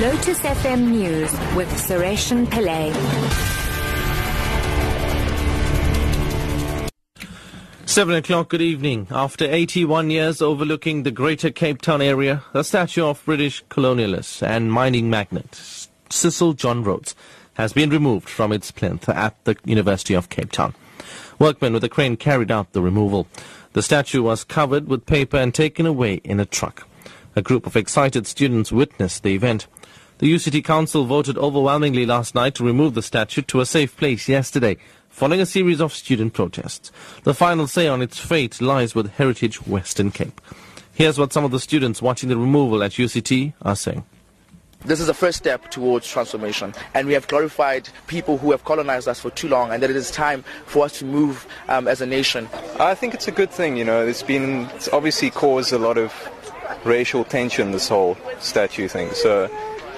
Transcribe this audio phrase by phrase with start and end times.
[0.00, 2.92] Lotus FM News with Sureshan Pillay.
[7.86, 9.06] Seven o'clock, good evening.
[9.12, 14.72] After 81 years overlooking the greater Cape Town area, the statue of British colonialist and
[14.72, 15.54] mining magnate
[16.10, 17.14] Cecil John Rhodes
[17.54, 20.74] has been removed from its plinth at the University of Cape Town.
[21.38, 23.28] Workmen with a crane carried out the removal.
[23.74, 26.88] The statue was covered with paper and taken away in a truck.
[27.36, 29.66] A group of excited students witnessed the event.
[30.18, 34.28] The UCT Council voted overwhelmingly last night to remove the statue to a safe place
[34.28, 34.76] yesterday,
[35.08, 36.92] following a series of student protests.
[37.24, 40.40] The final say on its fate lies with Heritage Western Cape.
[40.92, 44.04] Here's what some of the students watching the removal at UCT are saying.
[44.84, 49.08] This is the first step towards transformation, and we have glorified people who have colonized
[49.08, 52.00] us for too long, and that it is time for us to move um, as
[52.00, 52.48] a nation.
[52.78, 54.06] I think it's a good thing, you know.
[54.06, 56.12] It's been it's obviously caused a lot of
[56.84, 59.10] racial tension, this whole statue thing.
[59.12, 59.44] So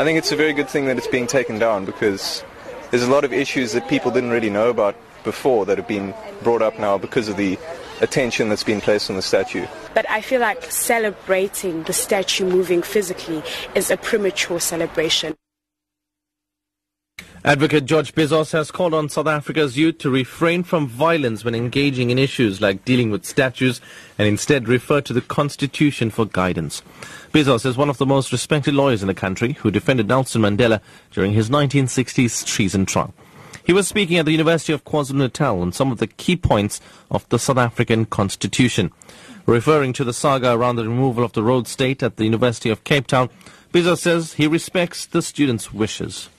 [0.00, 2.44] I think it's a very good thing that it's being taken down because
[2.90, 6.14] there's a lot of issues that people didn't really know about before that have been
[6.42, 7.58] brought up now because of the
[8.00, 9.66] attention that's been placed on the statue.
[9.94, 13.42] But I feel like celebrating the statue moving physically
[13.74, 15.34] is a premature celebration.
[17.44, 22.10] Advocate George Bizos has called on South Africa's youth to refrain from violence when engaging
[22.10, 23.80] in issues like dealing with statues
[24.18, 26.82] and instead refer to the Constitution for guidance.
[27.32, 30.80] Bizos is one of the most respected lawyers in the country who defended Nelson Mandela
[31.12, 33.14] during his 1960s treason trial.
[33.64, 37.28] He was speaking at the University of KwaZulu-Natal on some of the key points of
[37.28, 38.90] the South African Constitution.
[39.46, 42.82] Referring to the saga around the removal of the Rhodes State at the University of
[42.82, 43.30] Cape Town,
[43.72, 46.30] Bizos says he respects the students' wishes.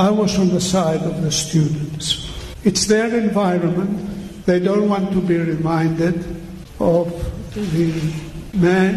[0.00, 2.30] I was on the side of the students.
[2.62, 4.46] It's their environment.
[4.46, 6.14] They don't want to be reminded
[6.78, 7.10] of
[7.52, 8.14] the
[8.56, 8.94] man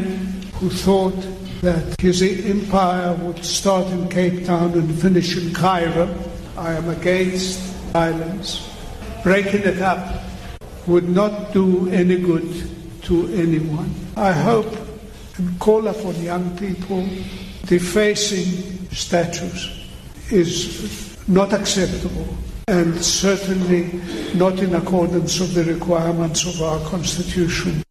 [0.61, 1.17] who thought
[1.61, 6.07] that his empire would start in Cape Town and finish in Cairo.
[6.55, 7.57] I am against
[7.94, 8.69] violence.
[9.23, 10.22] Breaking it up
[10.85, 12.69] would not do any good
[13.06, 13.89] to anyone.
[14.16, 14.72] I hope
[15.38, 17.09] and call upon young people
[17.66, 19.81] defacing statues
[20.31, 22.28] is not acceptable
[22.68, 24.00] and certainly
[24.36, 27.84] not in accordance with the requirements of our Constitution.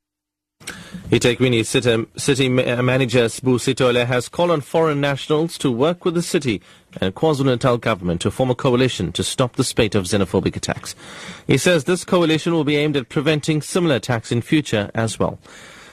[1.10, 6.22] eThekwini City, city Manager S'bu Sithole has called on foreign nationals to work with the
[6.22, 6.62] city
[7.00, 10.94] and KwaZulu-Natal government to form a coalition to stop the spate of xenophobic attacks.
[11.46, 15.40] He says this coalition will be aimed at preventing similar attacks in future as well.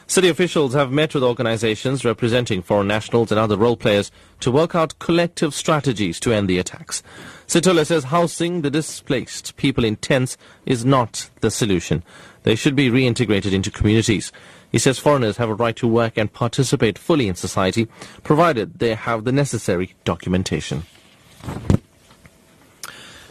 [0.10, 4.10] City officials have met with organizations representing foreign nationals and other role players
[4.40, 7.04] to work out collective strategies to end the attacks.
[7.46, 12.04] Sithole says housing the displaced people in tents is not the solution.
[12.44, 14.32] They should be reintegrated into communities.
[14.72, 17.90] He says foreigners have a right to work and participate fully in society,
[18.24, 20.84] provided they have the necessary documentation.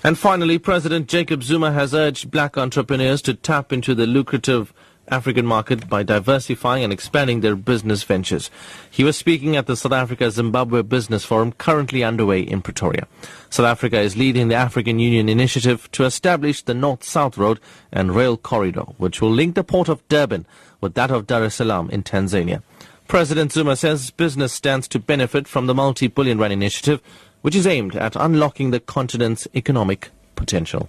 [0.05, 4.73] And finally, President Jacob Zuma has urged black entrepreneurs to tap into the lucrative
[5.09, 8.51] African market by diversifying and expanding their business ventures.
[8.91, 13.07] He was speaking at the South Africa Zimbabwe Business Forum currently underway in Pretoria.
[13.51, 17.61] South Africa is leading the African Union initiative to establish the North-South Road
[17.93, 20.47] and Rail Corridor, which will link the port of Durban
[20.81, 22.63] with that of Dar es Salaam in Tanzania.
[23.09, 27.01] President Zuma says business stands to benefit from the multi-billion rand initiative,
[27.43, 30.89] which is aimed at unlocking the continent's economic potential.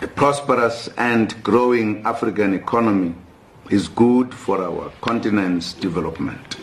[0.00, 3.16] A prosperous and growing African economy
[3.68, 6.56] is good for our continent's development.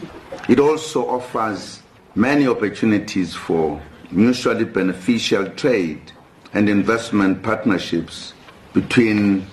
[0.47, 1.81] It also offers
[2.15, 6.13] many opportunities for mutually beneficial trade
[6.53, 8.31] and investment partnerships
[8.71, 9.45] between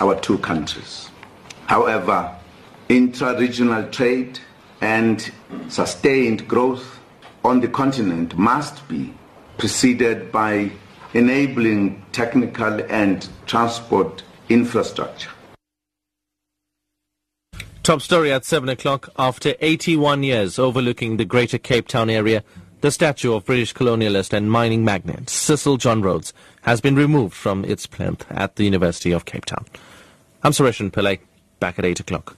[0.00, 1.08] our two countries.
[1.64, 2.36] However,
[2.90, 4.38] intra-regional trade
[4.82, 5.32] and
[5.68, 7.00] sustained growth
[7.42, 9.14] on the continent must be
[9.56, 10.72] preceded by
[11.14, 15.30] enabling technical and transport infrastructure.
[17.82, 19.10] Top story at 7 o'clock.
[19.18, 22.42] After 81 years overlooking the greater Cape Town area,
[22.80, 26.32] the statue of British colonialist and mining magnate Cecil John Rhodes
[26.62, 29.66] has been removed from its plinth at the University of Cape Town.
[30.42, 31.20] I'm Sureshan Pillay,
[31.60, 32.36] back at 8 o'clock.